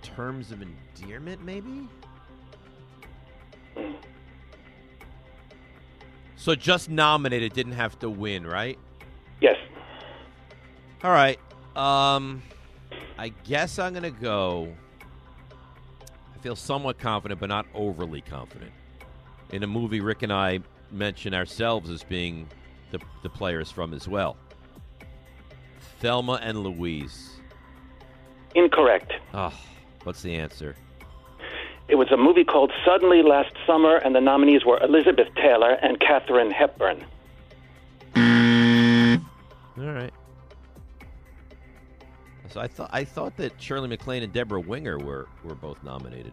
[0.00, 1.88] terms of endearment, maybe.
[6.36, 8.78] So just nominated, didn't have to win, right?
[9.40, 9.56] Yes.
[11.02, 11.40] All right.
[11.74, 12.42] Um,
[13.18, 14.72] I guess I'm gonna go.
[16.00, 18.70] I feel somewhat confident, but not overly confident.
[19.50, 20.60] In a movie, Rick and I
[20.92, 22.46] mention ourselves as being
[22.92, 24.36] the the players from as well.
[26.00, 27.30] Thelma and Louise.
[28.54, 29.12] Incorrect.
[29.34, 29.52] Oh,
[30.04, 30.76] what's the answer?
[31.88, 35.98] It was a movie called Suddenly last summer, and the nominees were Elizabeth Taylor and
[35.98, 37.04] Katharine Hepburn.
[38.16, 40.12] All right.
[42.50, 46.32] So I thought I thought that Shirley MacLaine and Debra Winger were were both nominated,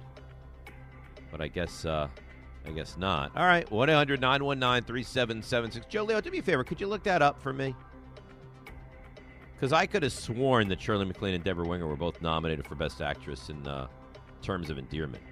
[1.32, 2.10] but I guess uh,
[2.66, 3.32] I guess not.
[3.36, 6.64] All right, one 3776 Joe Leo, do me a favor.
[6.64, 7.76] Could you look that up for me?
[9.56, 12.76] Because I could have sworn that Shirley MacLaine and Debra Winger were both nominated for
[12.76, 13.88] Best Actress in uh,
[14.42, 15.24] Terms of Endearment.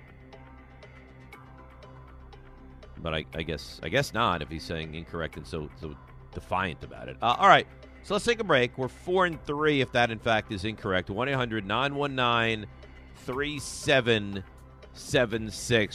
[2.97, 4.41] But I, I guess I guess not.
[4.41, 5.95] If he's saying incorrect and so so
[6.33, 7.17] defiant about it.
[7.21, 7.67] Uh, all right,
[8.03, 8.77] so let's take a break.
[8.77, 9.81] We're four and three.
[9.81, 12.65] If that in fact is incorrect, one 919
[13.15, 14.43] 3776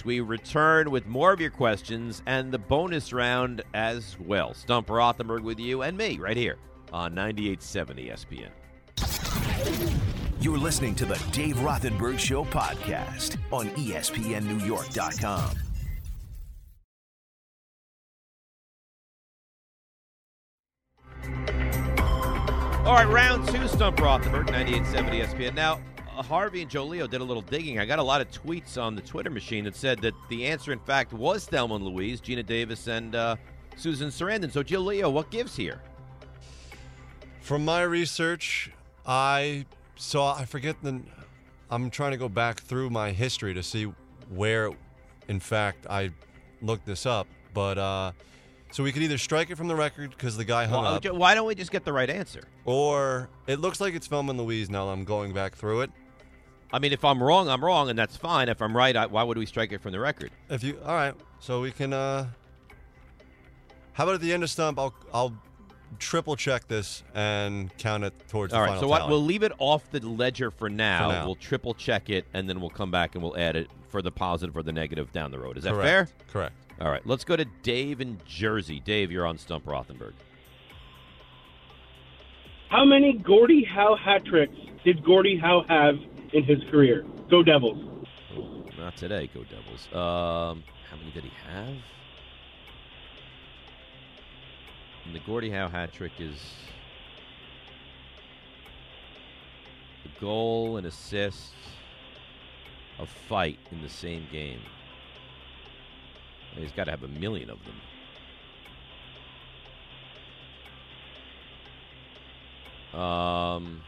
[0.04, 4.54] We return with more of your questions and the bonus round as well.
[4.54, 6.56] Stump Rothenberg with you and me right here
[6.92, 8.50] on 98.7 ESPN.
[10.40, 15.56] You're listening to the Dave Rothenberg Show podcast on ESPNNewYork.com.
[22.84, 25.54] All right, round two, Stump Rothenberg, 9870 ESPN.
[25.54, 25.78] Now,
[26.16, 27.78] Harvey and Joe Leo did a little digging.
[27.78, 30.72] I got a lot of tweets on the Twitter machine that said that the answer,
[30.72, 33.36] in fact, was Thelma and Louise, Geena Davis, and uh,
[33.76, 34.52] Susan Sarandon.
[34.52, 35.80] So, Joe Leo, what gives here?
[37.40, 38.70] From my research,
[39.06, 41.00] I saw, I forget the,
[41.70, 43.92] I'm trying to go back through my history to see
[44.28, 44.70] where,
[45.28, 46.10] in fact, I
[46.60, 47.26] looked this up.
[47.54, 48.12] But, uh,
[48.70, 51.04] so we could either strike it from the record because the guy hung Well, up,
[51.16, 52.44] why don't we just get the right answer?
[52.64, 55.90] or it looks like it's Thelma and Louise now that I'm going back through it.
[56.72, 58.48] I mean, if I'm wrong, I'm wrong, and that's fine.
[58.48, 60.30] If I'm right, I, why would we strike it from the record?
[60.48, 62.28] If you, all right, so we can, uh,
[63.92, 65.36] how about at the end of Stump, I'll, I'll
[65.98, 69.42] triple check this and count it towards All the right, final so what, we'll leave
[69.42, 71.08] it off the ledger for now.
[71.08, 71.26] For now.
[71.26, 74.10] We'll triple check it, and then we'll come back and we'll add it for the
[74.10, 75.58] positive or the negative down the road.
[75.58, 76.10] Is that Correct.
[76.10, 76.26] fair?
[76.32, 76.54] Correct.
[76.80, 78.80] All right, let's go to Dave in Jersey.
[78.80, 80.14] Dave, you're on Stump Rothenberg.
[82.72, 85.96] How many Gordie Howe hat tricks did Gordie Howe have
[86.32, 87.04] in his career?
[87.28, 87.76] Go Devils.
[88.78, 89.88] Not today, go Devils.
[89.88, 91.74] Um, how many did he have?
[95.04, 96.40] And the Gordie Howe hat trick is
[100.06, 101.52] a goal, an assist,
[102.98, 104.60] a fight in the same game.
[106.54, 107.76] He's got to have a million of them.
[112.94, 113.80] Um,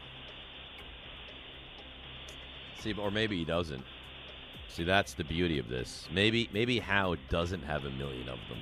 [2.79, 3.83] see, or maybe he doesn't.
[4.67, 6.07] See, that's the beauty of this.
[6.11, 8.59] Maybe, maybe Howe doesn't have a million of them,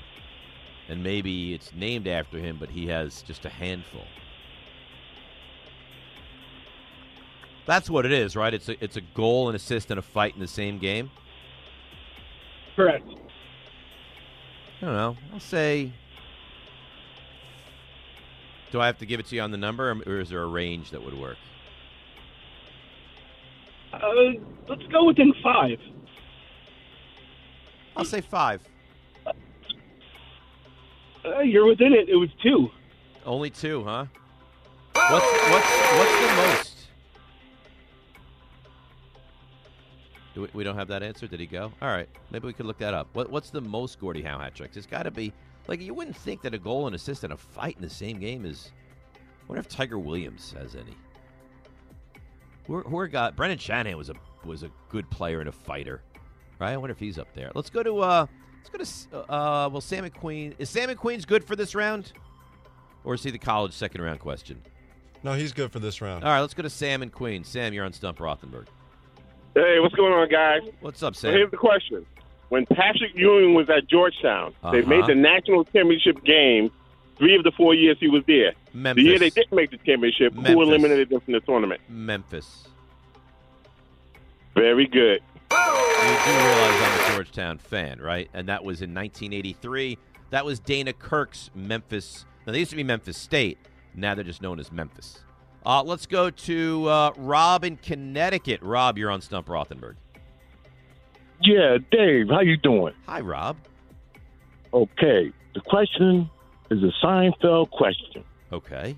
[0.89, 4.03] and maybe it's named after him, but he has just a handful.
[7.65, 8.53] That's what it is, right?
[8.53, 11.10] It's a it's a goal, an assist, and a fight in the same game.
[12.75, 13.08] Correct.
[14.82, 15.17] I don't know.
[15.34, 15.93] I'll say.
[18.73, 20.41] Do I have to give it to you on the number, or- or is there
[20.41, 21.38] a range that would work?
[23.93, 23.99] Uh,
[24.67, 25.79] let's go within five.
[27.95, 28.63] I'll say five.
[31.23, 32.09] Uh, you're within it.
[32.09, 32.71] It was two.
[33.23, 34.07] Only two, huh?
[34.95, 36.88] What's what's what's the most?
[40.33, 41.27] Do we, we don't have that answer.
[41.27, 41.71] Did he go?
[41.79, 43.07] All right, maybe we could look that up.
[43.13, 44.75] What what's the most Gordie Howe hat tricks?
[44.77, 45.31] It's got to be
[45.67, 48.19] like you wouldn't think that a goal and assist and a fight in the same
[48.19, 48.71] game is.
[49.15, 50.95] I wonder if Tiger Williams has any.
[52.67, 53.36] Who, who are got?
[53.36, 54.13] Brendan Shanahan was a
[54.45, 56.02] was a good player and a fighter,
[56.60, 56.71] right?
[56.71, 57.52] I wonder if he's up there.
[57.54, 58.26] Let's go to uh,
[58.58, 60.54] let's go to uh, well, Sam McQueen.
[60.60, 62.13] Is Sam McQueen's good for this round,
[63.04, 64.62] or is he the college second round question?
[65.23, 66.23] No, he's good for this round.
[66.23, 67.43] All right, let's go to Sam and Queen.
[67.43, 68.67] Sam, you're on Stump Rothenberg.
[69.56, 70.62] Hey, what's going on, guys?
[70.82, 71.34] What's up, So Sam?
[71.38, 72.06] here's the question:
[72.53, 74.87] When Patrick Ewing was at Georgetown, they Uh-huh.
[74.87, 76.69] made the national championship game.
[77.17, 78.53] Three of the four years he was there.
[78.75, 79.03] Memphis.
[79.03, 80.53] The year they didn't make the championship, Memphis.
[80.53, 81.81] who eliminated them from the tournament?
[81.89, 82.67] Memphis.
[84.53, 85.19] Very good.
[85.49, 88.29] You do realize I'm a Georgetown fan, right?
[88.35, 89.97] And that was in 1983.
[90.29, 92.23] That was Dana Kirk's Memphis.
[92.45, 93.57] Now, they used to be Memphis State.
[93.95, 95.23] Now they're just known as Memphis.
[95.65, 98.61] Uh, let's go to uh, Rob in Connecticut.
[98.61, 99.95] Rob, you're on Stump Rothenberg.
[101.43, 102.93] Yeah, Dave, how you doing?
[103.06, 103.58] Hi, Rob.
[104.73, 106.29] Okay, the question
[106.71, 108.23] is a Seinfeld question.
[108.51, 108.95] Okay.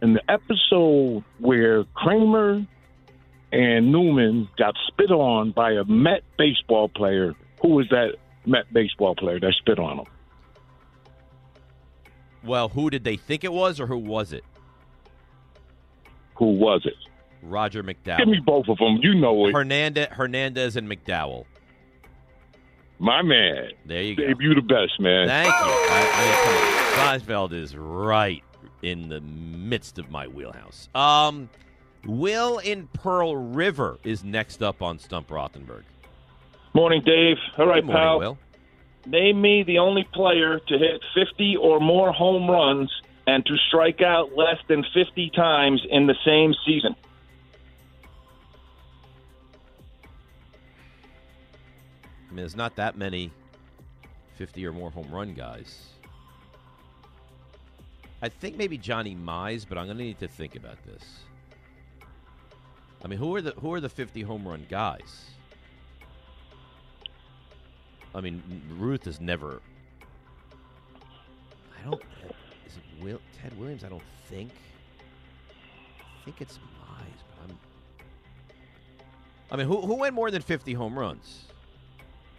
[0.00, 2.66] In the episode where Kramer
[3.52, 8.14] and Newman got spit on by a Met baseball player, who was that
[8.46, 10.06] Met baseball player that spit on him?
[12.42, 14.44] Well, who did they think it was, or who was it?
[16.36, 16.94] Who was it?
[17.48, 18.18] Roger McDowell.
[18.18, 18.98] Give me both of them.
[19.02, 19.52] You know it.
[19.52, 21.44] Hernandez, Hernandez and McDowell.
[22.98, 23.70] My man.
[23.84, 24.26] There you go.
[24.26, 25.26] Dave, you the best, man.
[25.26, 25.52] Thank you.
[25.54, 27.20] I, I mean, come on.
[27.20, 28.42] Seinfeld is right
[28.82, 30.88] in the midst of my wheelhouse.
[30.94, 31.50] Um,
[32.06, 35.82] Will in Pearl River is next up on Stump Rothenberg.
[36.72, 37.36] Morning, Dave.
[37.58, 38.18] All right, Good morning, pal.
[38.18, 38.38] Will.
[39.06, 42.90] Name me the only player to hit 50 or more home runs
[43.26, 46.94] and to strike out less than 50 times in the same season.
[52.36, 53.32] Mean, there's not that many
[54.34, 55.86] 50 or more home run guys.
[58.20, 61.02] I think maybe Johnny Mize, but I'm going to need to think about this.
[63.02, 65.30] I mean, who are the who are the 50 home run guys?
[68.14, 68.42] I mean,
[68.78, 69.60] Ruth is never.
[71.78, 72.02] I don't.
[72.66, 73.84] Is it Will, Ted Williams?
[73.84, 74.50] I don't think.
[75.98, 77.58] I think it's Mize, but I'm.
[79.50, 81.46] I mean, who who went more than 50 home runs?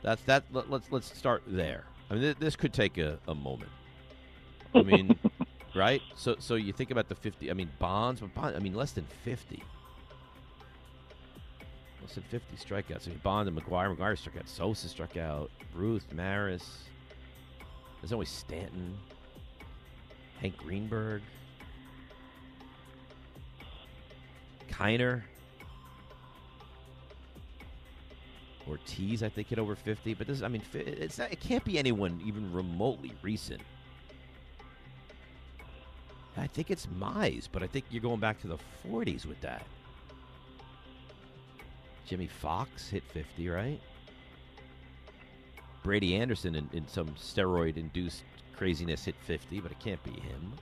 [0.08, 0.46] That's that.
[0.54, 1.84] Let, let's let's start there.
[2.10, 3.70] I mean, th- this could take a, a moment.
[4.74, 5.20] I mean,
[5.76, 6.02] right?
[6.16, 7.52] So so you think about the 50.
[7.52, 9.62] I mean, Bonds, but Bond, I mean, less than 50.
[12.02, 13.08] Less than 50 strikeouts.
[13.08, 13.94] I mean, Bond and McGwire.
[13.94, 14.48] McGwire struck out.
[14.48, 15.52] Sosa struck out.
[15.76, 16.86] Ruth, Maris.
[18.00, 18.98] There's always Stanton.
[20.40, 21.22] Hank Greenberg.
[24.72, 25.24] Kiner.
[28.70, 30.14] Ortiz, I think, hit over 50.
[30.14, 33.62] But this, I mean, it's not, it can't be anyone even remotely recent.
[36.38, 39.66] I think it's Mize, but I think you're going back to the 40s with that.
[42.06, 43.82] Jimmie Foxx hit 50, right?
[45.84, 48.24] Brady Anderson in, in some steroid induced
[48.56, 50.54] craziness hit 50, but it can't be him.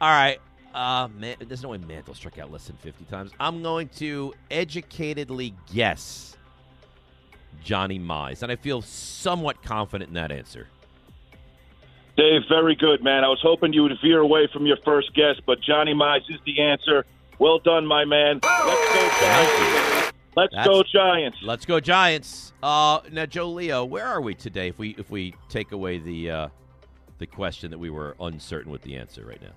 [0.00, 0.40] All right.
[0.74, 3.30] Uh, man, there's no way Mantle struck out less than 50 times.
[3.38, 6.36] I'm going to educatedly guess
[7.62, 10.68] Johnny Mize, and I feel somewhat confident in that answer.
[12.16, 13.24] Dave, very good, man.
[13.24, 16.40] I was hoping you would veer away from your first guess, but Johnny Mize is
[16.44, 17.06] the answer.
[17.38, 18.40] Well done, my man.
[18.42, 20.12] Let's go Giants.
[20.34, 21.38] Let's That's- go Giants.
[21.42, 22.52] Let's go Giants.
[22.62, 24.68] Uh, now, Joe Leo, where are we today?
[24.68, 26.48] If we if we take away the uh,
[27.18, 29.52] the question that we were uncertain with the answer right now,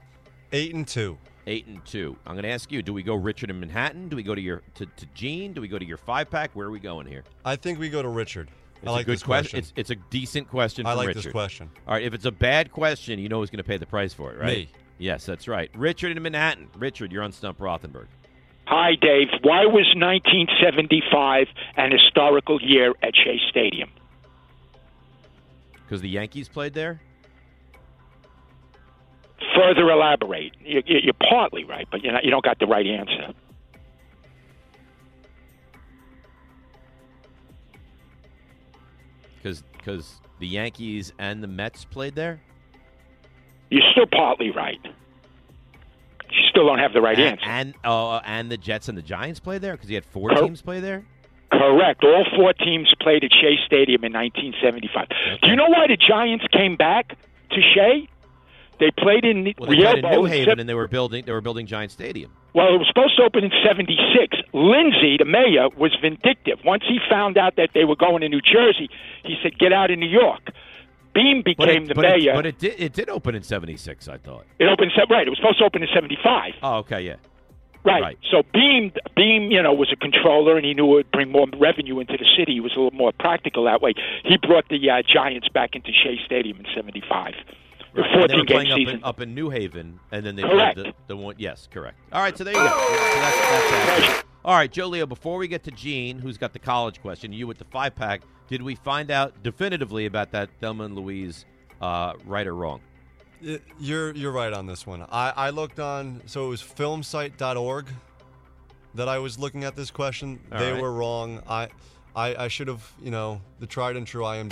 [0.56, 1.18] eight and two.
[1.48, 2.16] Eight and two.
[2.26, 4.10] I'm going to ask you: Do we go Richard in Manhattan?
[4.10, 5.54] Do we go to your to, to Gene?
[5.54, 6.52] Do we go to your five pack?
[6.54, 7.24] Where are we going here?
[7.44, 8.50] I think we go to Richard.
[8.78, 9.60] It's I like a good this question.
[9.60, 10.86] It's, it's a decent question.
[10.86, 11.24] I from like Richard.
[11.24, 11.70] this question.
[11.88, 14.14] All right, if it's a bad question, you know who's going to pay the price
[14.14, 14.58] for it, right?
[14.58, 14.70] Me.
[14.98, 15.70] Yes, that's right.
[15.76, 16.70] Richard in Manhattan.
[16.78, 18.08] Richard, you're on Stump Rothenberg.
[18.66, 19.28] Hi, Dave.
[19.42, 21.48] Why was 1975
[21.78, 23.90] an historical year at Shea Stadium?
[25.74, 27.02] Because the Yankees played there.
[29.56, 30.54] Further elaborate.
[30.64, 33.34] You- you- You're partly right, but you're not, you don't got the right answer.
[39.42, 42.42] Because the Yankees and the Mets played there.
[43.70, 44.80] You're still partly right.
[44.84, 47.46] You're still don't have the right and, answer.
[47.46, 50.44] And uh, and the Jets and the Giants played there because you had four Cor-
[50.44, 51.06] teams play there.
[51.52, 52.04] Correct.
[52.04, 55.08] All four teams played at Shea Stadium in 1975.
[55.42, 57.18] Do you know why the Giants came back
[57.52, 58.08] to Shea?
[58.80, 61.32] They played in Well, they played in New Haven Sep- and they were building they
[61.32, 62.32] were building Giant Stadium.
[62.54, 64.38] Well, it was supposed to open in 76.
[64.54, 66.60] Lindsay, the mayor, was vindictive.
[66.64, 68.90] Once he found out that they were going to New Jersey,
[69.24, 70.52] he said, get out of New York.
[71.14, 72.32] Beame became it, the but mayor.
[72.32, 74.08] It, but it did it did open in '76.
[74.08, 74.46] I thought.
[74.60, 76.54] It opened, right, it was supposed to open in 75.
[76.62, 77.16] Oh, okay, yeah.
[77.86, 78.02] Right.
[78.02, 78.18] Right.
[78.32, 81.46] So Beame, Beame, you know, was a comptroller, and he knew it would bring more
[81.58, 82.54] revenue into the city.
[82.54, 83.94] He was a little more practical that way.
[84.24, 87.34] He brought the uh, Giants back into Shea Stadium in '75.
[87.96, 88.22] The Right.
[88.22, 90.76] And they were game playing up in, up in New Haven, and then they Correct.
[90.78, 91.36] played the, the one.
[91.38, 91.98] Yes, correct.
[92.12, 92.68] All right, so there you go.
[92.68, 94.24] So that's, that's.
[94.44, 95.06] All right, Joe Leo.
[95.06, 98.22] Before we get to Gene, who's got the college question, you with the five pack.
[98.48, 101.46] Did we find out definitively about that Thelma and Louise,
[101.82, 102.82] uh, right or wrong?
[103.44, 105.02] Y- You're you're right on this one.
[105.12, 107.88] I, I looked on so it was filmsite.org
[108.94, 110.40] that I was looking at this question.
[110.52, 110.82] All they right.
[110.82, 111.42] were wrong.
[111.48, 111.70] I
[112.16, 114.52] I, I should have, you know, the tried and true IMDb.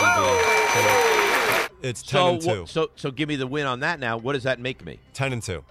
[1.84, 2.66] So it's 10 so, and 2.
[2.66, 4.00] so, so give me the win on that.
[4.00, 4.98] Now, what does that make me?
[5.12, 5.62] 10 and 2.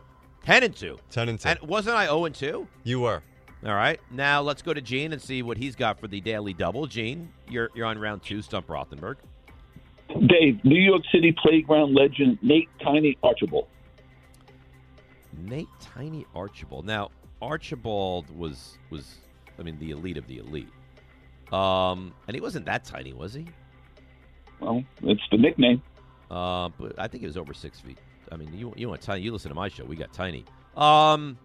[0.44, 1.00] Ten and two.
[1.10, 1.50] 10 and 2.
[1.50, 2.68] And wasn't I zero and two?
[2.84, 3.24] you were.
[3.66, 4.00] All right.
[4.12, 6.86] Now let's go to Gene and see what he's got for the daily double.
[6.86, 8.42] Gene, you're you're on round two.
[8.42, 9.16] Stump Rothenberg.
[10.28, 13.68] Dave, New York City playground legend Nate Tiny Archibald.
[15.38, 16.86] Nate Tiny Archibald.
[16.86, 17.12] Now
[17.42, 19.20] Archibald was was
[19.58, 20.68] I mean the elite of the elite.
[21.54, 23.48] Um, and he wasn't that tiny, was he?
[24.60, 25.82] Well, it's the nickname.
[26.32, 27.98] Uh, but I think it was over six feet.
[28.32, 29.22] I mean, you you want tiny?
[29.22, 29.84] You listen to my show.
[29.84, 30.46] We got tiny.
[30.76, 31.38] Um,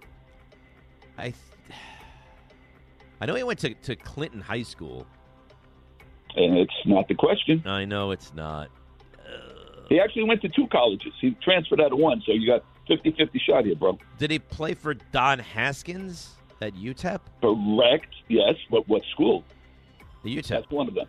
[1.16, 1.34] I th-
[3.20, 5.06] I know he went to, to Clinton High School.
[6.36, 7.62] And it's not the question.
[7.66, 8.70] I know it's not.
[9.88, 11.12] He actually went to two colleges.
[11.20, 13.98] He transferred out of one, so you got 50-50 shot here, bro.
[14.18, 17.20] Did he play for Don Haskins at UTEP?
[17.40, 18.14] Correct.
[18.28, 19.44] Yes, but what school?
[20.24, 20.48] The UTEP.
[20.48, 21.06] That's one of them.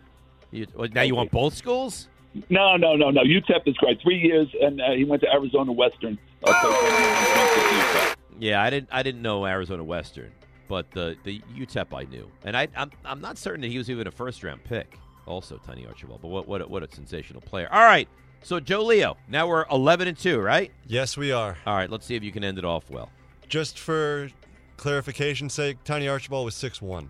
[0.50, 2.08] You, well, now you want both schools?
[2.48, 3.22] No, no, no, no.
[3.22, 4.00] UTEP is great.
[4.00, 6.18] Three years, and uh, he went to Arizona Western.
[6.44, 8.16] Uh, played.
[8.38, 10.30] Yeah, I didn't I didn't know Arizona Western,
[10.68, 13.90] but the the UTEP I knew, and I I'm, I'm not certain that he was
[13.90, 14.98] even a first round pick.
[15.26, 17.68] Also, Tiny Archibald, but what what a, what a sensational player!
[17.70, 18.08] All right,
[18.42, 20.72] so Joe Leo, now we're 11 and two, right?
[20.86, 21.58] Yes, we are.
[21.66, 23.10] All right, let's see if you can end it off well.
[23.48, 24.30] Just for
[24.78, 27.08] clarification's sake, Tiny Archibald was 6'1.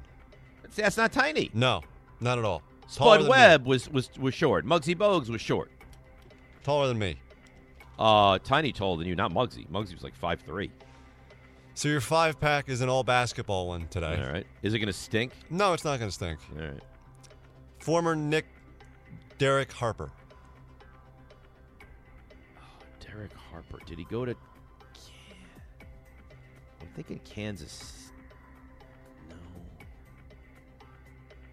[0.63, 1.51] That's, that's not tiny.
[1.55, 1.83] No,
[2.21, 2.63] not at all.
[2.91, 4.67] Spud Webb was, was was short.
[4.67, 5.71] Muggsy Bogues was short.
[6.65, 7.17] Taller than me.
[7.97, 9.69] Uh, tiny taller than you, not Muggsy.
[9.69, 10.73] Muggsy was like five three.
[11.75, 14.21] So your five pack is an all basketball one today.
[14.21, 15.33] All right, is it going to stink?
[15.51, 16.41] No, it's not going to stink.
[16.59, 16.83] All right.
[17.79, 18.47] Former Knick
[19.39, 20.11] Derek Harper.
[22.99, 23.79] Derek Harper.
[23.87, 24.35] Did he go to?
[26.81, 28.10] I'm thinking Kansas.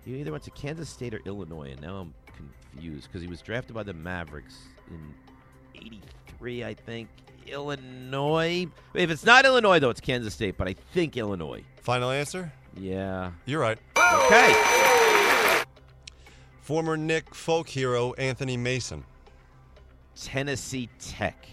[0.08, 3.42] He either went to Kansas State or Illinois, and now I'm confused because he was
[3.42, 4.56] drafted by the Mavericks
[4.90, 5.14] in
[5.76, 7.10] '83, I think.
[7.46, 8.68] Illinois.
[8.94, 11.64] If it's not Illinois, though, it's Kansas State, but I think Illinois.
[11.82, 12.52] Final answer?
[12.76, 13.32] Yeah.
[13.46, 13.78] You're right.
[13.98, 15.64] Okay.
[16.62, 19.04] Former Knick folk hero Anthony Mason.
[20.16, 21.48] Tennessee Tech.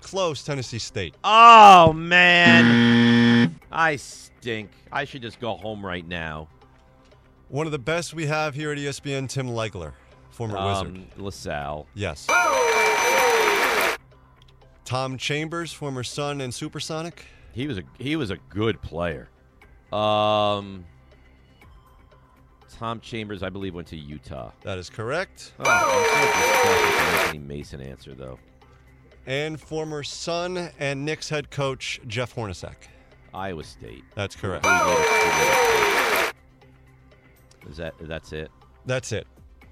[0.00, 1.14] Close, Tennessee State.
[1.24, 4.70] Oh man, I stink.
[4.92, 6.48] I should just go home right now.
[7.54, 9.92] One of the best we have here at ESPN, Tim Legler,
[10.30, 10.96] former Wizard.
[10.96, 11.86] Um, La Salle.
[11.94, 12.26] Yes.
[14.84, 17.26] Tom Chambers, former Sun and Supersonic.
[17.52, 19.28] He was a he was a good player.
[19.92, 20.84] Um,
[22.76, 24.50] Tom Chambers, I believe, went to Utah.
[24.64, 25.52] That is correct.
[25.60, 28.40] Oh, I'm so disgusted with the Anthony Mason answer though.
[29.26, 32.88] And former Sun and Knicks head coach Jeff Hornacek.
[33.32, 34.02] Iowa State.
[34.16, 34.66] That's correct.
[37.68, 38.50] Is that that's it?
[38.86, 39.26] That's it.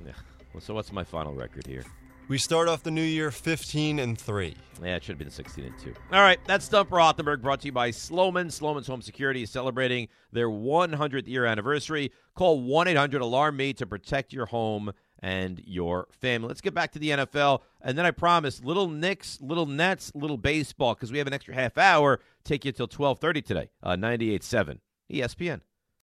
[0.05, 0.13] Yeah.
[0.53, 1.85] Well, so what's my final record here?
[2.29, 4.55] We start off the new year 15 and 3.
[4.83, 5.93] Yeah, it should have been 16 and 2.
[6.13, 8.47] All right, that's Stump Rothenberg brought to you by Slomin.
[8.47, 12.13] Slomin's Home Security is celebrating their 100th year anniversary.
[12.35, 16.49] Call 1 800 Alarm Me to protect your home and your family.
[16.49, 17.61] Let's get back to the NFL.
[17.81, 21.55] And then I promise, little Knicks, little Nets, little baseball, because we have an extra
[21.55, 22.21] half hour.
[22.45, 24.79] Take you till 1230 today, uh, 98.7
[25.13, 25.61] ESPN.